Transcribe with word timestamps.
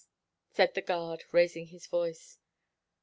said 0.49 0.73
the 0.73 0.81
guard, 0.81 1.23
raising 1.31 1.67
his 1.67 1.85
voice. 1.85 2.39